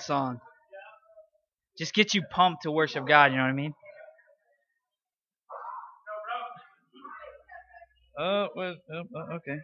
[0.00, 0.40] song.
[1.78, 3.74] Just get you pumped to worship God, you know what I mean?
[8.16, 9.58] Oh, well, oh, okay.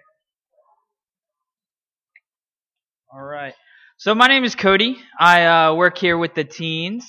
[3.12, 3.54] All right.
[3.96, 4.96] So my name is Cody.
[5.18, 7.06] I uh, work here with the teens.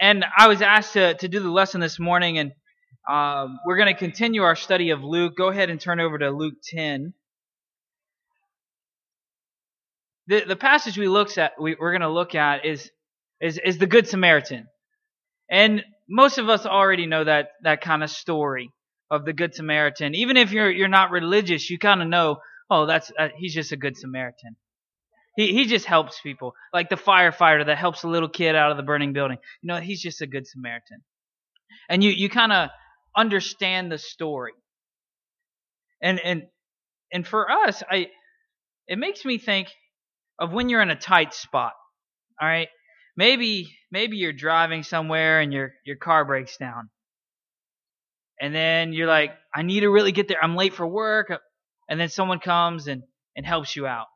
[0.00, 2.52] And I was asked to, to do the lesson this morning, and
[3.10, 5.36] um, we're going to continue our study of Luke.
[5.36, 7.14] Go ahead and turn over to Luke 10.
[10.28, 12.90] The, the passage we looks at, we, we're going to look at is,
[13.40, 14.66] is, is the Good Samaritan.
[15.50, 18.70] And most of us already know that, that kind of story
[19.10, 20.14] of the Good Samaritan.
[20.14, 23.72] Even if you're, you're not religious, you kind of know, oh, that's, uh, he's just
[23.72, 24.56] a Good Samaritan.
[25.36, 26.54] He, he just helps people.
[26.72, 29.38] Like the firefighter that helps a little kid out of the burning building.
[29.62, 31.02] You know, he's just a Good Samaritan.
[31.88, 32.70] And you, you kind of
[33.16, 34.52] understand the story.
[36.02, 36.42] And and
[37.12, 38.08] and for us, I
[38.86, 39.68] it makes me think
[40.38, 41.72] of when you're in a tight spot.
[42.40, 42.68] All right?
[43.16, 46.90] Maybe maybe you're driving somewhere and your your car breaks down.
[48.40, 50.42] And then you're like, I need to really get there.
[50.42, 51.32] I'm late for work.
[51.88, 53.02] And then someone comes and,
[53.34, 54.06] and helps you out.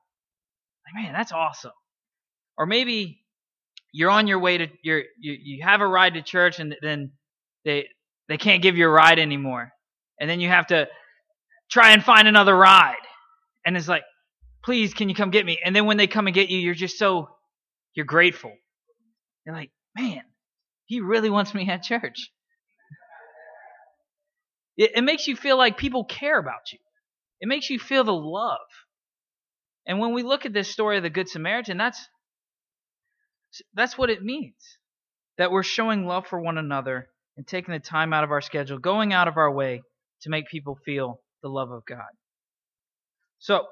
[0.85, 1.73] Like, man, that's awesome.
[2.59, 3.23] Or maybe
[3.93, 7.13] you're on your way to your you, you have a ride to church and then
[7.65, 7.89] they
[8.29, 9.73] they can't give you a ride anymore.
[10.21, 10.87] And then you have to
[11.71, 12.95] try and find another ride.
[13.65, 14.03] And it's like,
[14.65, 15.59] please, can you come get me?
[15.65, 17.29] And then when they come and get you, you're just so,
[17.95, 18.53] you're grateful.
[19.45, 20.23] You're like, man,
[20.87, 22.31] he really wants me at church.
[24.77, 26.79] It, it makes you feel like people care about you.
[27.41, 28.59] It makes you feel the love.
[29.87, 32.09] And when we look at this story of the Good Samaritan, that's
[33.75, 34.79] that's what it means.
[35.39, 38.79] That we're showing love for one another and taking the time out of our schedule,
[38.79, 39.83] going out of our way
[40.23, 42.11] to make people feel the love of God.
[43.39, 43.67] So,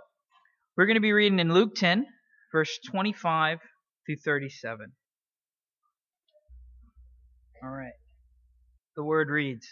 [0.78, 2.06] we're going to be reading in Luke 10,
[2.52, 3.58] verse 25
[4.06, 4.92] through 37.
[7.64, 7.92] All right.
[8.96, 9.66] The word reads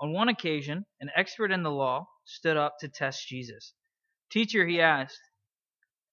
[0.00, 3.74] On one occasion, an expert in the law stood up to test Jesus.
[4.30, 5.18] Teacher, he asked,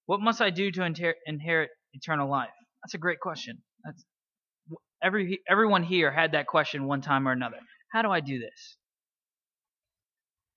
[0.06, 0.84] What must I do to
[1.26, 2.50] inherit eternal life?
[2.82, 3.62] That's a great question.
[3.84, 4.04] That's
[5.02, 7.56] Every, everyone here had that question one time or another.
[7.92, 8.76] How do I do this?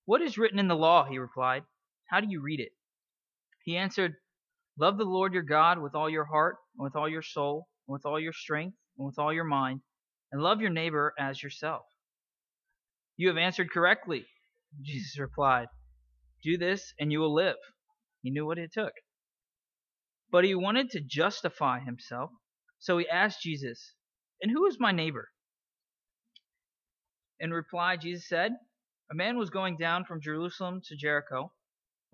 [0.06, 1.06] What is written in the law?
[1.08, 1.62] He replied.
[2.10, 2.72] How do you read it?
[3.64, 4.16] He answered,
[4.78, 7.94] Love the Lord your God with all your heart, and with all your soul, and
[7.94, 9.80] with all your strength, and with all your mind,
[10.30, 11.86] and love your neighbor as yourself.
[13.16, 14.26] You have answered correctly,
[14.82, 15.68] Jesus replied.
[16.42, 17.56] Do this, and you will live.
[18.22, 18.92] He knew what it took.
[20.30, 22.30] But he wanted to justify himself,
[22.78, 23.94] so he asked Jesus,
[24.42, 25.30] and who is my neighbor?
[27.40, 28.52] In reply, Jesus said,
[29.10, 31.52] A man was going down from Jerusalem to Jericho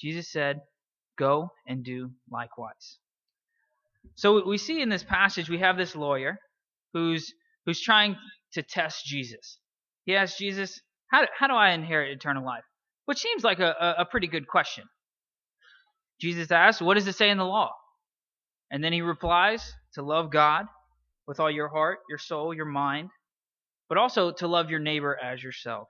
[0.00, 0.60] Jesus said,
[1.18, 2.98] Go and do likewise.
[4.14, 6.38] So we see in this passage we have this lawyer
[6.92, 7.32] who's
[7.66, 8.16] who's trying
[8.52, 9.58] to test Jesus.
[10.04, 12.64] He asks Jesus, How do, how do I inherit eternal life?
[13.06, 14.84] Which seems like a, a pretty good question.
[16.20, 17.72] Jesus asks, What does it say in the law?
[18.70, 20.66] And then he replies, to love God
[21.26, 23.10] with all your heart, your soul, your mind,
[23.88, 25.88] but also to love your neighbor as yourself.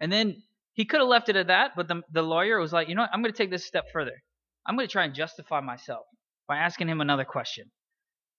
[0.00, 0.42] And then
[0.76, 3.02] he could have left it at that, but the, the lawyer was like, you know
[3.02, 3.10] what?
[3.12, 4.22] I'm going to take this a step further.
[4.66, 6.04] I'm going to try and justify myself
[6.46, 7.70] by asking him another question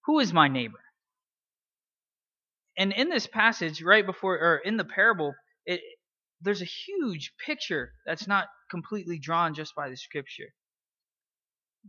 [0.05, 0.79] Who is my neighbor?
[2.77, 5.33] And in this passage, right before, or in the parable,
[5.65, 5.81] it,
[6.41, 10.53] there's a huge picture that's not completely drawn just by the scripture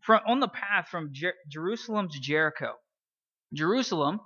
[0.03, 2.73] from on the path from Jer- Jerusalem to Jericho.
[3.53, 4.21] Jerusalem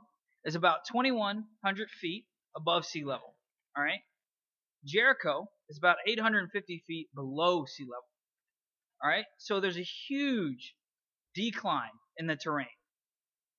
[0.44, 2.26] is about 2,100 feet
[2.56, 3.34] above sea level.
[3.76, 4.00] All right.
[4.84, 8.04] Jericho is about 850 feet below sea level.
[9.02, 9.24] All right?
[9.38, 10.74] So there's a huge
[11.34, 12.66] decline in the terrain.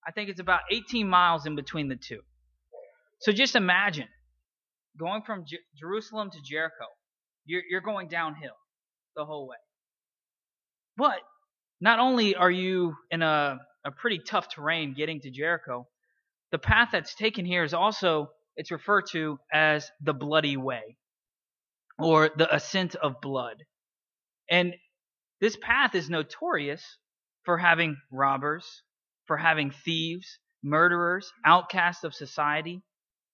[0.06, 2.20] I think it's about 18 miles in between the two.
[3.20, 4.08] So just imagine
[5.00, 6.86] going from Jer- Jerusalem to Jericho.
[7.46, 8.56] You're, you're going downhill
[9.16, 9.58] the whole way.
[10.98, 11.20] But
[11.82, 15.88] not only are you in a, a pretty tough terrain getting to Jericho,
[16.52, 20.98] the path that's taken here is also it's referred to as the bloody way
[22.00, 23.64] or the ascent of blood.
[24.50, 24.74] And
[25.42, 26.98] this path is notorious
[27.44, 28.82] for having robbers,
[29.26, 32.82] for having thieves, murderers, outcasts of society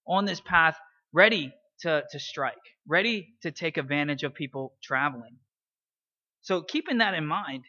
[0.07, 0.77] on this path
[1.13, 2.55] ready to, to strike,
[2.87, 5.37] ready to take advantage of people traveling.
[6.41, 7.63] So keeping that in mind,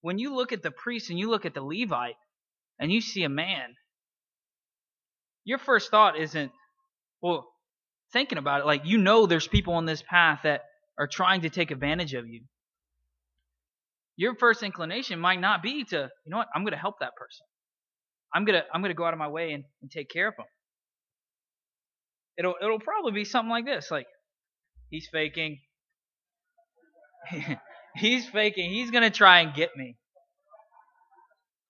[0.00, 2.16] when you look at the priest and you look at the Levite
[2.78, 3.74] and you see a man,
[5.44, 6.52] your first thought isn't,
[7.20, 7.51] well,
[8.12, 10.62] thinking about it, like you know there's people on this path that
[10.98, 12.42] are trying to take advantage of you.
[14.16, 17.16] Your first inclination might not be to, you know what, I'm going to help that
[17.16, 17.46] person.
[18.34, 20.46] I'm gonna I'm gonna go out of my way and, and take care of them.
[22.38, 24.06] It'll it'll probably be something like this, like
[24.88, 25.58] he's faking.
[27.96, 28.70] he's faking.
[28.70, 29.96] He's gonna try and get me.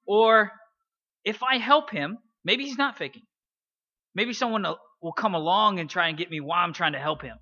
[0.06, 0.52] Or
[1.24, 3.22] if I help him, maybe he's not faking.
[4.14, 4.66] Maybe someone
[5.02, 7.36] will come along and try and get me while I'm trying to help him.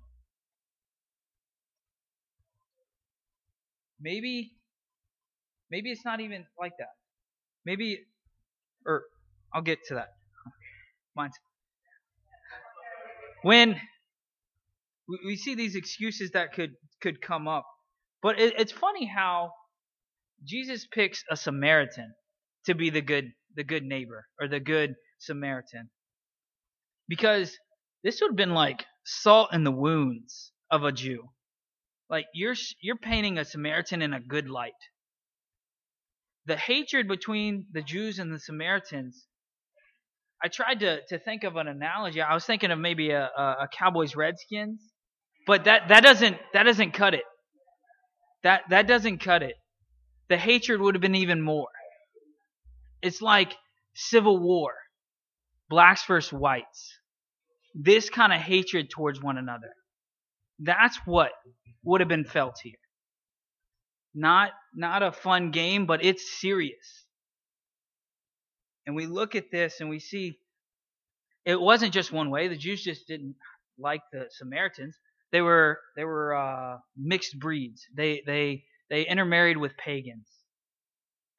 [4.01, 4.51] Maybe
[5.69, 6.89] maybe it's not even like that.
[7.65, 7.99] Maybe
[8.85, 9.03] or
[9.53, 10.09] I'll get to that.
[11.15, 11.35] Mine's
[13.43, 13.79] when
[15.25, 17.65] we see these excuses that could could come up,
[18.23, 19.51] but it, it's funny how
[20.43, 22.13] Jesus picks a Samaritan
[22.65, 25.91] to be the good the good neighbor or the good Samaritan
[27.11, 27.57] because
[28.05, 31.27] this would have been like salt in the wounds of a Jew.
[32.09, 34.71] Like you're you're painting a Samaritan in a good light.
[36.45, 39.27] The hatred between the Jews and the Samaritans
[40.41, 42.21] I tried to, to think of an analogy.
[42.21, 44.81] I was thinking of maybe a, a, a Cowboys Redskins,
[45.45, 47.25] but that, that doesn't that doesn't cut it.
[48.43, 49.55] That that doesn't cut it.
[50.29, 51.67] The hatred would have been even more.
[53.01, 53.53] It's like
[53.93, 54.71] civil war,
[55.69, 57.00] blacks versus whites.
[57.73, 59.73] This kind of hatred towards one another.
[60.59, 61.31] That's what
[61.83, 62.73] would have been felt here.
[64.13, 67.05] Not not a fun game, but it's serious.
[68.85, 70.37] And we look at this and we see
[71.45, 72.47] it wasn't just one way.
[72.47, 73.35] The Jews just didn't
[73.79, 74.97] like the Samaritans.
[75.31, 77.85] They were they were uh, mixed breeds.
[77.95, 80.27] They they they intermarried with pagans.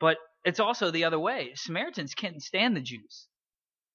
[0.00, 1.52] But it's also the other way.
[1.54, 3.28] Samaritans can't stand the Jews.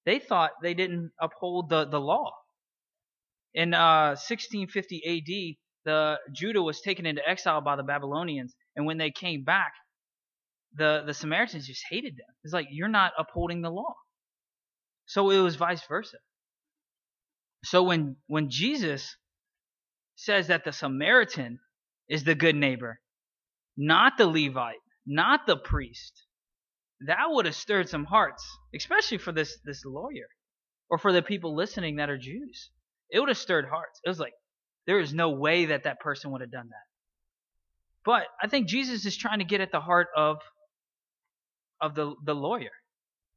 [0.08, 2.32] They thought they didn't uphold the, the law.
[3.52, 8.96] In uh, 1650 AD, the Judah was taken into exile by the Babylonians, and when
[8.96, 9.72] they came back,
[10.72, 12.34] the, the Samaritans just hated them.
[12.42, 13.92] It's like, you're not upholding the law.
[15.04, 16.16] So it was vice versa.
[17.64, 19.14] So when, when Jesus
[20.16, 21.58] says that the Samaritan
[22.08, 22.98] is the good neighbor,
[23.76, 26.24] not the Levite, not the priest,
[27.06, 30.26] that would have stirred some hearts, especially for this, this lawyer
[30.90, 32.70] or for the people listening that are Jews.
[33.10, 34.00] It would have stirred hearts.
[34.04, 34.32] It was like,
[34.86, 36.88] there is no way that that person would have done that.
[38.04, 40.38] But I think Jesus is trying to get at the heart of
[41.80, 42.70] of the, the lawyer.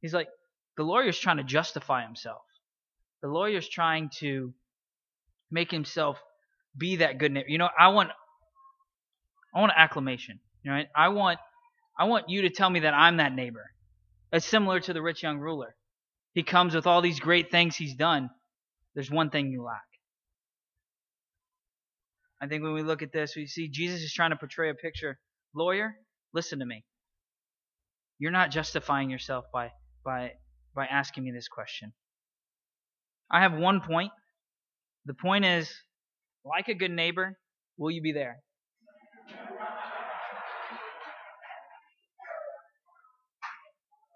[0.00, 0.28] He's like,
[0.76, 2.42] the lawyer's trying to justify himself.
[3.22, 4.52] The lawyer's trying to
[5.50, 6.18] make himself
[6.76, 7.48] be that good neighbor.
[7.48, 8.10] You know, I want
[9.54, 10.40] I want acclamation.
[10.66, 10.88] Right?
[10.96, 11.38] I want
[11.98, 13.70] I want you to tell me that I'm that neighbor.
[14.32, 15.74] It's similar to the rich young ruler.
[16.34, 18.30] He comes with all these great things he's done.
[18.94, 19.82] There's one thing you lack.
[22.40, 24.74] I think when we look at this, we see Jesus is trying to portray a
[24.74, 25.18] picture.
[25.54, 25.94] Lawyer,
[26.32, 26.84] listen to me.
[28.18, 29.70] You're not justifying yourself by
[30.04, 30.32] by
[30.74, 31.92] by asking me this question.
[33.30, 34.10] I have one point.
[35.06, 35.72] The point is,
[36.44, 37.38] like a good neighbor,
[37.76, 38.38] will you be there?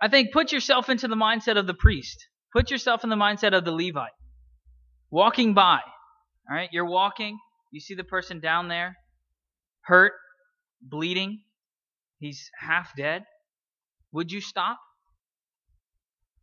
[0.01, 2.27] I think put yourself into the mindset of the priest.
[2.53, 4.13] Put yourself in the mindset of the Levite.
[5.11, 5.81] Walking by.
[6.49, 7.39] All right, you're walking,
[7.73, 8.97] you see the person down there,
[9.83, 10.13] hurt,
[10.81, 11.43] bleeding,
[12.21, 13.25] he's half dead.
[14.13, 14.79] Would you stop?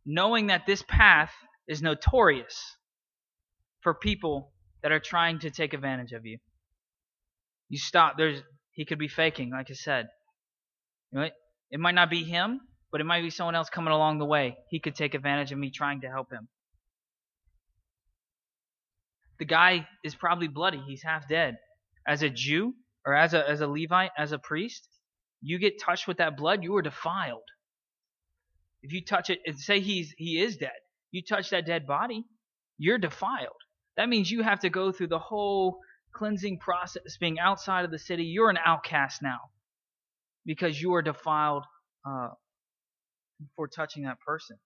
[0.04, 1.32] Knowing that this path
[1.66, 2.76] is notorious
[3.80, 6.38] for people that are trying to take advantage of you.
[7.70, 8.18] You stop.
[8.18, 8.42] There's
[8.72, 10.08] he could be faking, like I said.
[11.12, 12.60] It might not be him,
[12.94, 14.56] but it might be someone else coming along the way.
[14.70, 16.46] He could take advantage of me trying to help him.
[19.40, 20.80] The guy is probably bloody.
[20.86, 21.56] He's half dead.
[22.06, 22.72] As a Jew
[23.04, 24.88] or as a as a Levite, as a priest,
[25.42, 27.42] you get touched with that blood, you are defiled.
[28.84, 30.78] If you touch it and say he's he is dead,
[31.10, 32.24] you touch that dead body,
[32.78, 33.60] you're defiled.
[33.96, 35.80] That means you have to go through the whole
[36.14, 38.22] cleansing process, being outside of the city.
[38.22, 39.40] You're an outcast now
[40.46, 41.64] because you are defiled
[42.08, 42.28] uh,
[43.56, 44.56] for touching that person.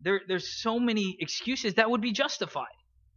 [0.00, 2.66] There, there's so many excuses that would be justified.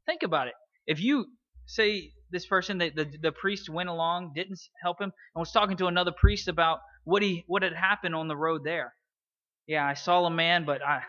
[0.05, 0.53] Think about it.
[0.87, 1.25] If you
[1.67, 5.77] say this person, the, the, the priest went along, didn't help him, and was talking
[5.77, 8.93] to another priest about what he what had happened on the road there.
[9.67, 11.01] Yeah, I saw a man, but I,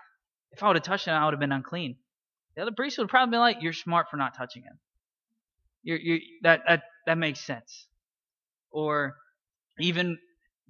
[0.51, 1.97] if I would have touched him, I would have been unclean.
[2.55, 4.79] The other priest would probably be like, "You're smart for not touching him.
[5.83, 7.87] You're, you're, that that that makes sense."
[8.71, 9.17] Or
[9.79, 10.19] even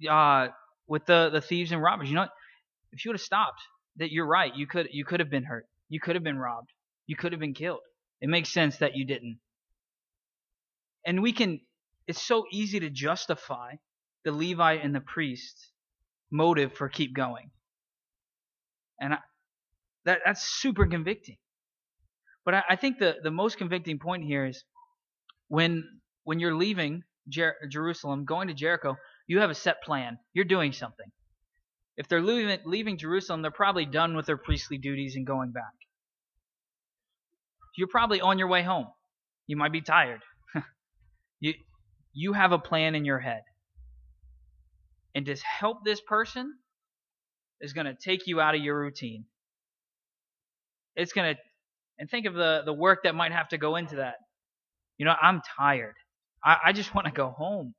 [0.09, 0.47] uh,
[0.87, 2.27] with the the thieves and robbers, you know,
[2.91, 3.61] if you would have stopped,
[3.97, 4.55] that you're right.
[4.55, 5.65] You could you could have been hurt.
[5.89, 6.69] You could have been robbed.
[7.07, 7.81] You could have been killed.
[8.21, 9.39] It makes sense that you didn't.
[11.05, 11.59] And we can.
[12.07, 13.75] It's so easy to justify
[14.25, 15.71] the Levite and the priest
[16.31, 17.51] motive for keep going.
[18.99, 19.17] And I,
[20.05, 21.37] that that's super convicting.
[22.45, 24.63] But I, I, think the, the most convicting point here is
[25.47, 25.83] when
[26.23, 30.17] when you're leaving Jer- Jerusalem, going to Jericho, you have a set plan.
[30.33, 31.07] You're doing something.
[31.95, 35.73] If they're leaving, leaving Jerusalem, they're probably done with their priestly duties and going back.
[37.77, 38.87] You're probably on your way home.
[39.47, 40.21] You might be tired.
[41.39, 41.53] you
[42.13, 43.41] you have a plan in your head.
[45.15, 46.53] And to help this person
[47.61, 49.25] is going to take you out of your routine.
[50.95, 51.41] It's going to
[51.99, 54.15] and think of the, the work that might have to go into that.
[54.97, 55.95] You know, I'm tired.
[56.43, 57.73] I, I just want to go home.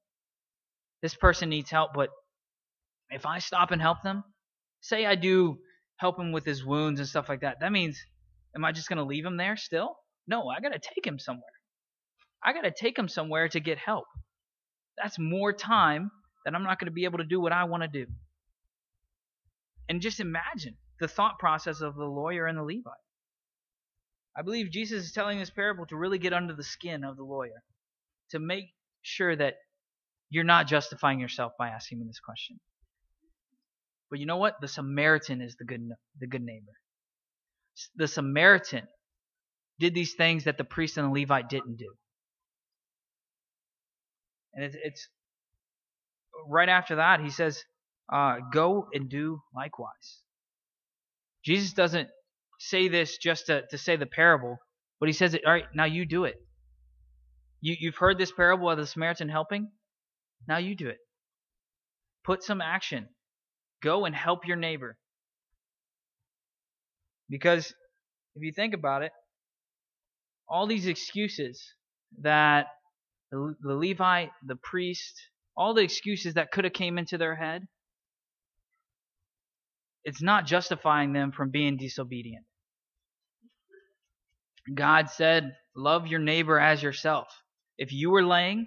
[1.04, 2.08] This person needs help, but
[3.10, 4.24] if I stop and help them,
[4.80, 5.58] say I do
[5.96, 8.00] help him with his wounds and stuff like that, that means,
[8.56, 9.96] am I just going to leave him there still?
[10.26, 11.44] No, I got to take him somewhere.
[12.42, 14.06] I got to take him somewhere to get help.
[14.96, 16.10] That's more time
[16.46, 18.06] that I'm not going to be able to do what I want to do.
[19.90, 22.94] And just imagine the thought process of the lawyer and the Levite.
[24.34, 27.24] I believe Jesus is telling this parable to really get under the skin of the
[27.24, 27.62] lawyer,
[28.30, 28.70] to make
[29.02, 29.56] sure that
[30.34, 32.58] you're not justifying yourself by asking me this question.
[34.10, 34.60] But you know what?
[34.60, 35.88] The Samaritan is the good
[36.18, 36.72] the good neighbor.
[37.94, 38.88] The Samaritan
[39.78, 41.92] did these things that the priest and the Levite didn't do.
[44.54, 45.08] And it's, it's
[46.48, 47.62] right after that he says,
[48.12, 50.22] uh, "Go and do likewise."
[51.44, 52.08] Jesus doesn't
[52.58, 54.56] say this just to, to say the parable,
[54.98, 56.34] but he says all right, now you do it.
[57.60, 59.70] You, you've heard this parable of the Samaritan helping.
[60.46, 60.98] Now you do it.
[62.24, 63.08] Put some action.
[63.82, 64.96] Go and help your neighbor.
[67.28, 67.66] Because
[68.36, 69.12] if you think about it,
[70.48, 71.62] all these excuses
[72.20, 72.66] that
[73.30, 75.14] the, Levite, the priest,
[75.56, 77.66] all the excuses that could have came into their head,
[80.04, 82.44] it's not justifying them from being disobedient.
[84.72, 87.26] God said, Love your neighbor as yourself.
[87.78, 88.66] If you were laying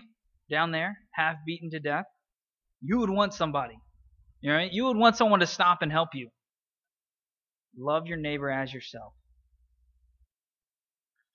[0.49, 2.05] down there, half beaten to death,
[2.81, 3.77] you would want somebody.
[4.41, 6.29] You, you would want someone to stop and help you.
[7.77, 9.13] Love your neighbor as yourself.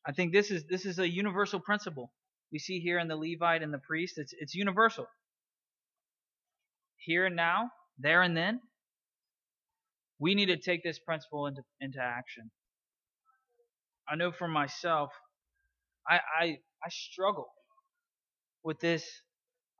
[0.06, 2.12] I think this is this is a universal principle.
[2.50, 5.06] We see here in the Levite and the priest, it's it's universal.
[6.96, 8.60] Here and now, there and then,
[10.18, 12.50] we need to take this principle into, into action.
[14.08, 15.10] I know for myself,
[16.08, 16.44] I, I,
[16.84, 17.48] I struggle
[18.64, 19.04] with this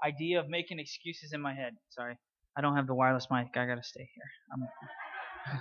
[0.05, 1.75] idea of making excuses in my head.
[1.91, 2.17] Sorry,
[2.57, 3.49] I don't have the wireless mic.
[3.57, 4.25] I gotta stay here.
[4.53, 5.61] I'm,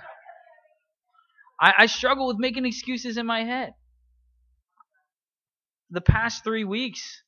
[1.60, 3.74] I, I struggle with making excuses in my head.
[5.90, 7.22] The past three weeks,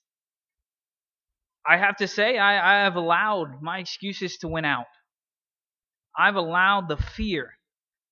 [1.67, 4.87] I have to say, I, I have allowed my excuses to win out.
[6.19, 7.51] I've allowed the fear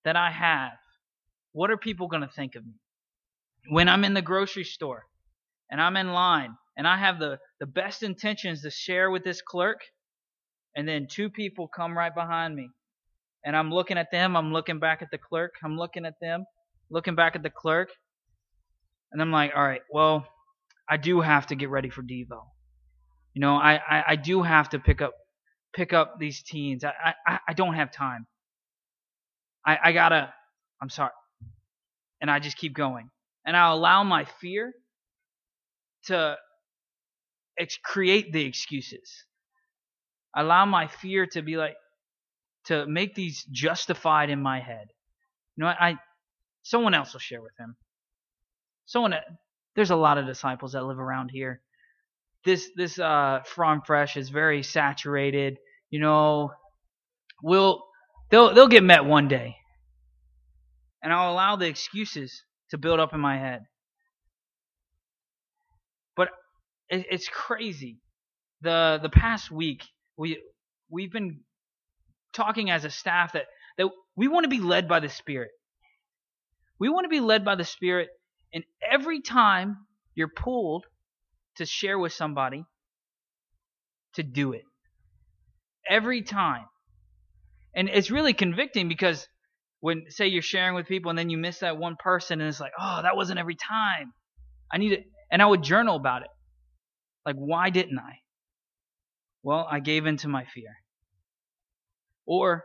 [0.04, 0.72] that I have.
[1.52, 2.74] What are people going to think of me?
[3.68, 5.06] when I'm in the grocery store
[5.70, 9.42] and I'm in line and I have the, the best intentions to share with this
[9.42, 9.80] clerk,
[10.76, 12.68] and then two people come right behind me.
[13.44, 16.44] And I'm looking at them, I'm looking back at the clerk, I'm looking at them,
[16.90, 17.90] looking back at the clerk,
[19.10, 20.26] and I'm like, all right, well,
[20.88, 22.42] I do have to get ready for Devo.
[23.34, 25.12] You know, I, I, I do have to pick up
[25.74, 26.84] pick up these teens.
[26.84, 28.26] I, I, I don't have time.
[29.66, 30.32] I, I gotta
[30.82, 31.12] I'm sorry.
[32.20, 33.08] And I just keep going
[33.44, 34.72] and I allow my fear
[36.04, 36.36] to
[37.62, 39.24] ex- create the excuses.
[40.34, 41.76] Allow my fear to be like
[42.66, 44.88] to make these justified in my head.
[45.56, 45.80] You know what?
[45.80, 45.96] I
[46.62, 47.76] someone else will share with him.
[48.86, 49.14] Someone
[49.74, 51.60] there's a lot of disciples that live around here.
[52.44, 55.58] this this uh farm fresh is very saturated.
[55.90, 56.52] You know,
[57.42, 57.84] we'll
[58.30, 59.56] they'll they'll get met one day,
[61.02, 63.62] and I'll allow the excuses to build up in my head.
[66.16, 66.30] But
[66.92, 67.98] it, it's crazy.
[68.60, 69.82] The the past week
[70.16, 70.40] we
[70.88, 71.40] we've been
[72.32, 73.46] talking as a staff that
[73.78, 75.50] that we want to be led by the Spirit.
[76.78, 78.08] We want to be led by the Spirit,
[78.52, 79.78] and every time
[80.14, 80.84] you're pulled
[81.56, 82.64] to share with somebody,
[84.14, 84.64] to do it.
[85.88, 86.66] Every time.
[87.74, 89.26] And it's really convicting because
[89.80, 92.60] when, say, you're sharing with people and then you miss that one person and it's
[92.60, 94.12] like, oh, that wasn't every time.
[94.70, 95.04] I need it.
[95.30, 96.28] And I would journal about it.
[97.24, 98.18] Like, why didn't I?
[99.42, 100.70] Well, I gave in to my fear.
[102.26, 102.64] Or,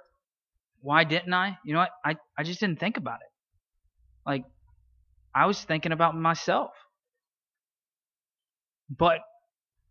[0.82, 1.58] why didn't I?
[1.66, 1.92] You know what?
[2.06, 3.32] I, I just didn't think about it.
[4.26, 4.46] Like,
[5.34, 6.72] I was thinking about myself.
[8.90, 9.20] But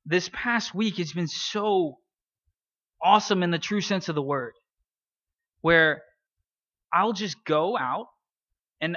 [0.04, 1.98] this past week has been so
[3.02, 4.52] awesome in the true sense of the word,
[5.60, 6.02] where
[6.92, 8.06] I'll just go out
[8.80, 8.96] and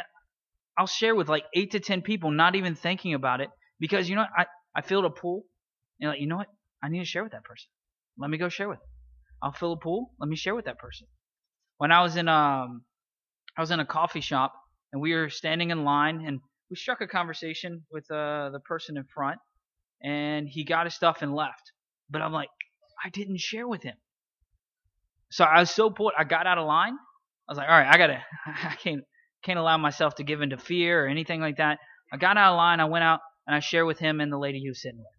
[0.77, 3.49] I'll share with like eight to ten people, not even thinking about it,
[3.79, 4.25] because you know?
[4.37, 4.45] I
[4.75, 5.43] I filled a pool,
[5.99, 6.47] and like you know what?
[6.83, 7.69] I need to share with that person.
[8.17, 8.79] Let me go share with.
[8.79, 8.87] Them.
[9.41, 10.11] I'll fill a pool.
[10.19, 11.07] Let me share with that person.
[11.77, 12.83] When I was in um,
[13.57, 14.53] I was in a coffee shop
[14.91, 16.39] and we were standing in line and
[16.69, 19.39] we struck a conversation with uh, the person in front
[20.03, 21.71] and he got his stuff and left.
[22.09, 22.49] But I'm like,
[23.03, 23.95] I didn't share with him.
[25.31, 26.13] So I was so pulled.
[26.17, 26.93] I got out of line.
[27.47, 29.03] I was like, all right, I gotta, I can't,
[29.43, 31.79] can't allow myself to give into fear or anything like that.
[32.13, 32.79] I got out of line.
[32.79, 35.18] I went out and I shared with him and the lady he was sitting with.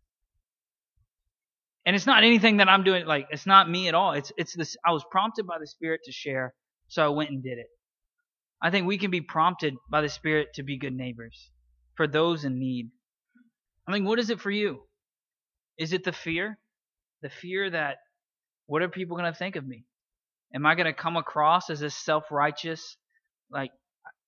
[1.86, 3.06] And it's not anything that I'm doing.
[3.06, 4.12] Like it's not me at all.
[4.12, 4.76] It's it's this.
[4.84, 6.54] I was prompted by the Spirit to share,
[6.88, 7.68] so I went and did it.
[8.62, 11.50] I think we can be prompted by the Spirit to be good neighbors
[11.96, 12.90] for those in need.
[13.88, 14.82] I mean, what is it for you?
[15.78, 16.58] Is it the fear?
[17.22, 17.96] The fear that
[18.66, 19.84] what are people going to think of me?
[20.54, 22.96] Am I going to come across as this self righteous,
[23.50, 23.70] like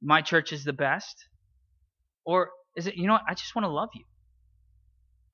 [0.01, 1.17] my church is the best?
[2.25, 3.23] Or is it, you know what?
[3.29, 4.05] I just want to love you.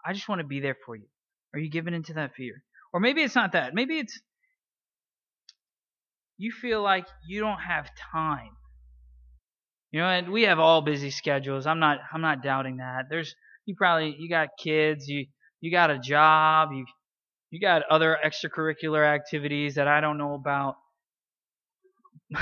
[0.04, 1.06] I just want to be there for you.
[1.54, 2.62] Are you giving into that fear?
[2.92, 3.74] Or maybe it's not that.
[3.74, 4.20] Maybe it's
[6.36, 8.50] you feel like you don't have time.
[9.90, 11.66] You know, and we have all busy schedules.
[11.66, 13.06] I'm not I'm not doubting that.
[13.08, 13.34] There's
[13.66, 15.26] you probably you got kids, you
[15.60, 16.84] you got a job, you
[17.50, 20.76] you got other extracurricular activities that I don't know about.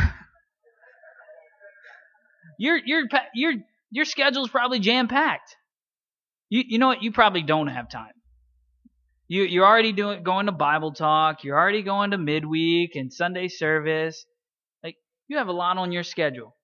[2.59, 3.55] your your your
[3.91, 5.57] your schedule's probably jam packed.
[6.49, 7.03] You you know what?
[7.03, 8.13] You probably don't have time.
[9.29, 11.43] You you're already doing going to Bible talk.
[11.43, 14.25] You're already going to midweek and Sunday service.
[14.85, 14.97] Like
[15.29, 16.55] you have a lot on your schedule.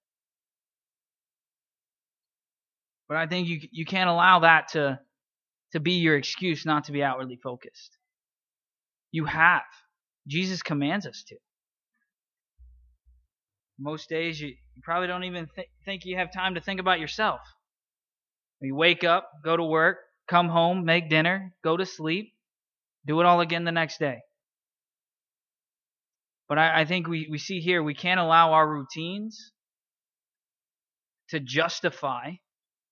[3.08, 5.00] But I think you you can't allow that to
[5.72, 7.96] to be your excuse not to be outwardly focused.
[9.10, 9.62] You have.
[10.28, 11.36] Jesus commands us to.
[13.78, 17.00] Most days you, you probably don't even th- think you have time to think about
[17.00, 17.40] yourself.
[18.60, 19.98] You wake up, go to work,
[20.28, 22.32] come home, make dinner, go to sleep,
[23.06, 24.18] do it all again the next day.
[26.48, 29.52] But I, I think we, we see here we can't allow our routines
[31.30, 32.32] to justify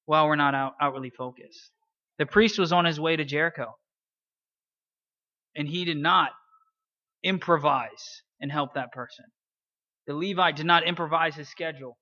[0.06, 1.70] while we're not out, outwardly focused.
[2.18, 3.76] The priest was on his way to Jericho,
[5.54, 6.30] and he did not
[7.22, 9.26] improvise and help that person.
[10.06, 11.96] The Levite did not improvise his schedule.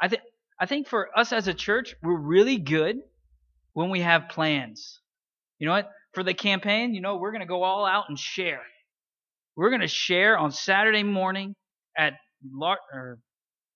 [0.00, 0.22] I think
[0.60, 2.96] I think for us as a church, we're really good
[3.74, 5.00] when we have plans.
[5.58, 5.88] You know what?
[6.14, 8.62] For the campaign, you know, we're going to go all out and share.
[9.56, 11.54] We're going to share on Saturday morning
[11.96, 12.14] at
[12.52, 12.78] Lar-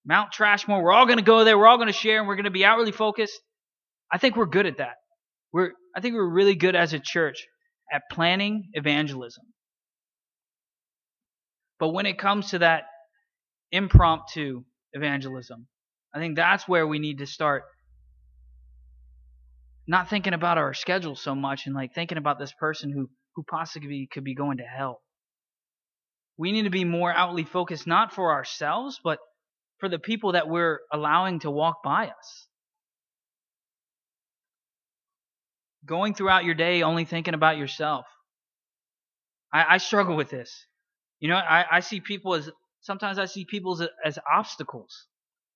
[0.07, 0.83] Mount Trashmore.
[0.83, 1.59] We're all going to go there.
[1.59, 3.38] We're all going to share, and we're going to be outwardly focused.
[4.11, 4.95] I think we're good at that.
[5.53, 7.47] We're, I think we're really good as a church
[7.92, 9.45] at planning evangelism.
[11.79, 12.85] But when it comes to that
[13.71, 15.66] impromptu evangelism,
[16.14, 17.64] I think that's where we need to start
[19.87, 23.42] not thinking about our schedule so much and like thinking about this person who, who
[23.42, 25.01] possibly could be going to hell.
[26.38, 29.18] We need to be more outwardly focused, not for ourselves, but
[29.79, 32.49] for the people that we're allowing to walk by us.
[35.85, 38.07] Going throughout your day only thinking about yourself.
[39.53, 40.66] I, I struggle with this.
[41.18, 42.49] You know, I, I see people as
[42.81, 45.07] sometimes I see people as, as obstacles.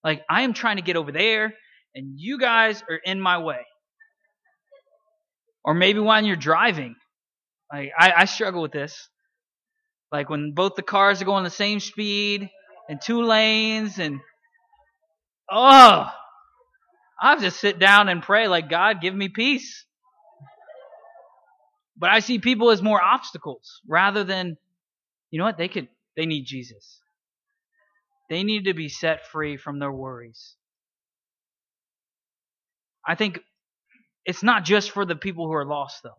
[0.03, 1.55] Like I am trying to get over there,
[1.95, 3.65] and you guys are in my way.
[5.67, 6.97] Or maybe when you're driving,
[7.73, 9.09] like I, I struggle with this.
[10.13, 12.49] Like when both the cars are going the same speed,
[12.89, 14.21] and two lanes and
[15.51, 16.09] oh
[17.21, 19.85] i to sit down and pray like god give me peace.
[21.99, 24.59] But I see people as more obstacles rather than,
[25.31, 27.01] you know what, they could, they need Jesus.
[28.29, 30.57] They need to be set free from their worries.
[33.07, 33.41] I think
[34.27, 36.19] it's not just for the people who are lost, though.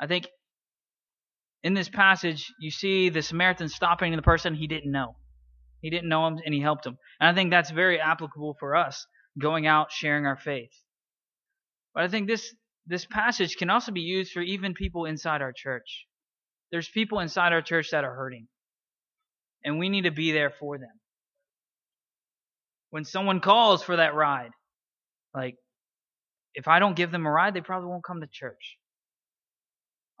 [0.00, 0.28] I think
[1.62, 5.16] in this passage, you see the Samaritan stopping the person he didn't know.
[5.80, 6.96] He didn't know him and he helped him.
[7.20, 9.04] And I think that's very applicable for us
[9.38, 10.70] going out sharing our faith.
[11.94, 12.54] But I think this
[12.86, 16.06] this passage can also be used for even people inside our church.
[16.72, 18.48] There's people inside our church that are hurting.
[19.64, 21.00] And we need to be there for them.
[22.90, 24.50] When someone calls for that ride,
[25.34, 25.56] like
[26.54, 28.78] if I don't give them a ride, they probably won't come to church.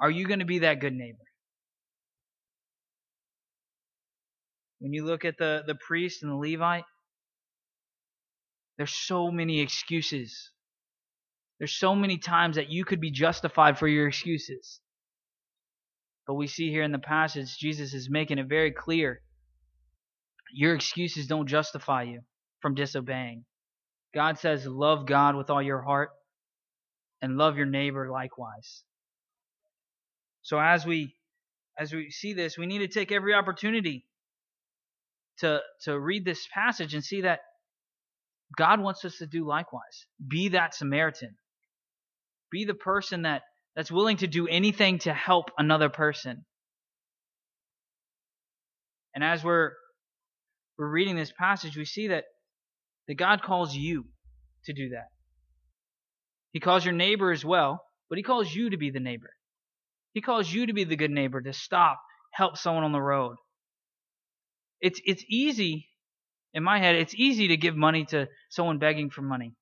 [0.00, 1.18] Are you going to be that good neighbor?
[4.78, 6.84] When you look at the, the priest and the Levite,
[8.78, 10.50] there's so many excuses.
[11.58, 14.80] There's so many times that you could be justified for your excuses.
[16.26, 19.20] But we see here in the passage, Jesus is making it very clear
[20.52, 22.22] your excuses don't justify you
[22.60, 23.44] from disobeying.
[24.14, 26.10] God says, love God with all your heart
[27.22, 28.82] and love your neighbor likewise.
[30.42, 31.14] So as we
[31.78, 34.06] as we see this, we need to take every opportunity
[35.38, 37.40] to to read this passage and see that
[38.56, 40.06] God wants us to do likewise.
[40.26, 41.36] Be that Samaritan.
[42.50, 43.42] Be the person that
[43.76, 46.44] that's willing to do anything to help another person.
[49.14, 49.72] And as we're
[50.78, 52.24] we're reading this passage, we see that
[53.06, 54.06] that God calls you
[54.64, 55.08] to do that.
[56.52, 59.30] He calls your neighbor as well, but he calls you to be the neighbor.
[60.12, 62.00] He calls you to be the good neighbor, to stop,
[62.32, 63.36] help someone on the road.
[64.80, 65.88] It's it's easy
[66.52, 69.54] in my head, it's easy to give money to someone begging for money.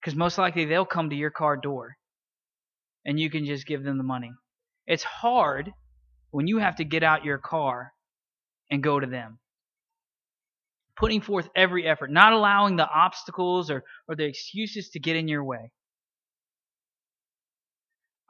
[0.00, 1.96] Because most likely they'll come to your car door
[3.04, 4.30] and you can just give them the money.
[4.86, 5.72] It's hard
[6.30, 7.92] when you have to get out your car
[8.70, 9.38] and go to them.
[10.96, 15.28] Putting forth every effort, not allowing the obstacles or, or the excuses to get in
[15.28, 15.72] your way.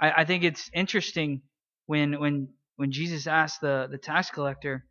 [0.01, 1.43] I, I think it's interesting
[1.87, 4.85] when when when Jesus asked the, the tax collector,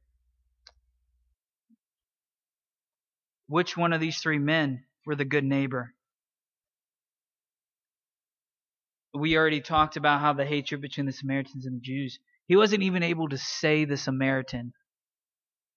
[3.48, 5.94] which one of these three men were the good neighbor?
[9.14, 12.20] We already talked about how the hatred between the Samaritans and the Jews.
[12.48, 14.74] He wasn't even able to say the Samaritan.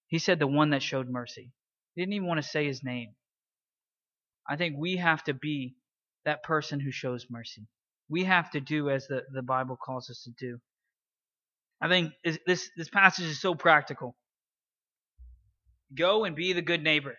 [0.08, 1.52] He said the one that showed mercy.
[1.94, 3.14] He didn't even want to say his name.
[4.48, 5.76] I think we have to be
[6.24, 7.68] that person who shows mercy.
[8.10, 10.58] We have to do as the, the Bible calls us to do.
[11.80, 12.12] I think
[12.46, 14.16] this, this passage is so practical.
[15.96, 17.16] Go and be the good neighbor.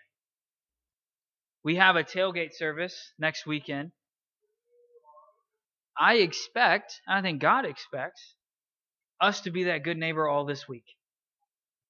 [1.64, 3.92] We have a tailgate service next weekend.
[5.98, 8.36] I expect, I think God expects,
[9.20, 10.86] us to be that good neighbor all this week.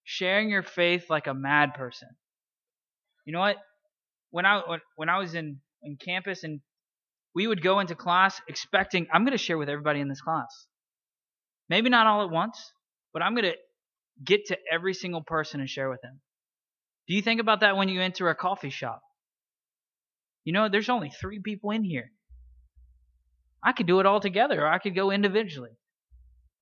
[0.03, 2.09] Sharing your faith like a mad person.
[3.25, 3.57] You know what?
[4.31, 4.61] When I
[4.95, 6.61] when I was in, in campus and
[7.33, 10.67] we would go into class expecting I'm going to share with everybody in this class.
[11.69, 12.73] Maybe not all at once,
[13.13, 13.57] but I'm going to
[14.23, 16.19] get to every single person and share with them.
[17.07, 19.01] Do you think about that when you enter a coffee shop?
[20.43, 22.11] You know, there's only three people in here.
[23.63, 25.77] I could do it all together, or I could go individually.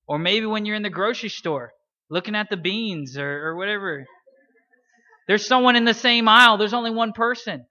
[0.07, 1.71] Or maybe when you're in the grocery store
[2.09, 4.05] looking at the beans or, or whatever,
[5.27, 7.65] there's someone in the same aisle, there's only one person.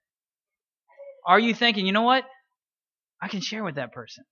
[1.27, 2.23] Are you thinking, you know what?
[3.21, 4.23] I can share with that person.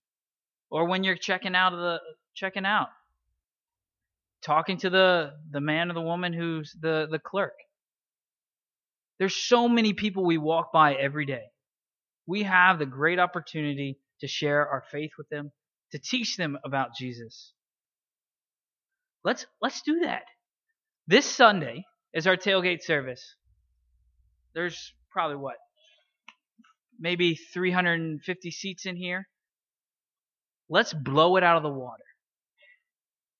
[0.70, 2.00] Or when you're checking out of the
[2.34, 2.88] checking out,
[4.42, 7.54] talking to the the man or the woman who's the the clerk.
[9.18, 11.46] There's so many people we walk by every day.
[12.26, 15.50] We have the great opportunity to share our faith with them,
[15.92, 17.52] to teach them about Jesus.
[19.24, 20.22] Let's let's do that.
[21.06, 23.34] This Sunday is our tailgate service.
[24.54, 25.56] There's probably what
[26.98, 29.28] maybe 350 seats in here.
[30.68, 32.02] Let's blow it out of the water.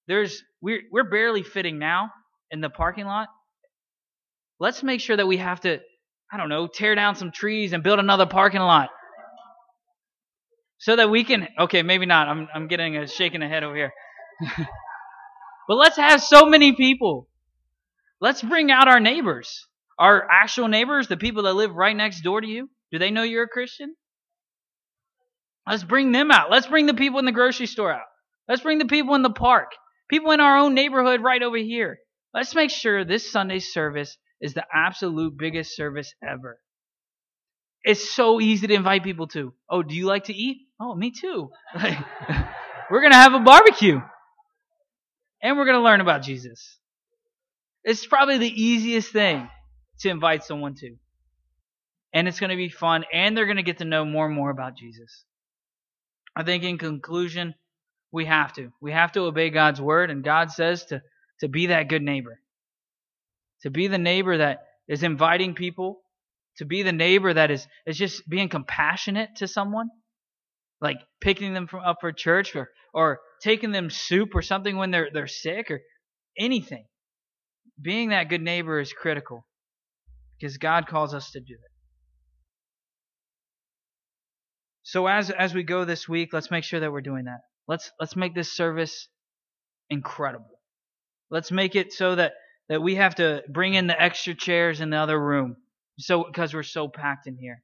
[0.06, 2.10] There's we're we're barely fitting now
[2.50, 3.28] in the parking lot.
[4.58, 5.80] Let's make sure that we have to
[6.32, 8.90] I don't know, tear down some trees and build another parking lot.
[10.78, 12.28] So that we can okay, maybe not.
[12.28, 13.92] I'm I'm getting a shaking a head over here.
[15.68, 17.28] but let's have so many people.
[18.20, 19.66] Let's bring out our neighbors.
[19.98, 22.70] Our actual neighbors, the people that live right next door to you.
[22.92, 23.94] Do they know you're a Christian?
[25.66, 26.50] Let's bring them out.
[26.50, 28.06] Let's bring the people in the grocery store out.
[28.48, 29.72] Let's bring the people in the park.
[30.08, 31.98] People in our own neighborhood right over here.
[32.32, 36.58] Let's make sure this Sunday service is the absolute biggest service ever.
[37.84, 39.52] It's so easy to invite people to.
[39.68, 40.58] Oh, do you like to eat?
[40.80, 41.50] Oh, me too.
[41.74, 44.00] we're going to have a barbecue.
[45.42, 46.78] And we're going to learn about Jesus.
[47.84, 49.48] It's probably the easiest thing
[50.00, 50.96] to invite someone to.
[52.12, 54.34] And it's going to be fun, and they're going to get to know more and
[54.34, 55.24] more about Jesus.
[56.34, 57.54] I think in conclusion,
[58.12, 58.72] we have to.
[58.80, 61.02] We have to obey God's word, and God says to,
[61.40, 62.40] to be that good neighbor.
[63.62, 66.00] To be the neighbor that is inviting people,
[66.58, 69.88] to be the neighbor that is, is just being compassionate to someone,
[70.80, 74.90] like picking them from, up for church or, or taking them soup or something when
[74.90, 75.80] they're, they're sick or
[76.38, 76.84] anything.
[77.80, 79.46] Being that good neighbor is critical
[80.38, 81.77] because God calls us to do it.
[84.88, 87.40] So as as we go this week, let's make sure that we're doing that.
[87.66, 89.08] Let's let's make this service
[89.90, 90.62] incredible.
[91.30, 92.32] Let's make it so that
[92.70, 95.58] that we have to bring in the extra chairs in the other room
[95.98, 97.62] so because we're so packed in here.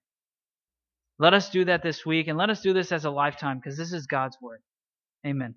[1.18, 3.78] Let us do that this week and let us do this as a lifetime because
[3.78, 4.60] this is God's word.
[5.26, 5.54] Amen.